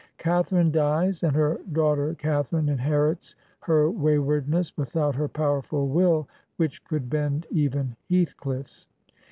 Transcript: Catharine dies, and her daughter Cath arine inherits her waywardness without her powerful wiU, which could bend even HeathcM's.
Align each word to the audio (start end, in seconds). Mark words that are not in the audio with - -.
Catharine 0.17 0.71
dies, 0.71 1.21
and 1.21 1.35
her 1.35 1.59
daughter 1.73 2.15
Cath 2.15 2.49
arine 2.49 2.69
inherits 2.71 3.35
her 3.59 3.87
waywardness 3.91 4.75
without 4.75 5.13
her 5.13 5.27
powerful 5.27 5.87
wiU, 5.87 6.25
which 6.57 6.83
could 6.85 7.07
bend 7.07 7.45
even 7.51 7.95
HeathcM's. 8.09 8.87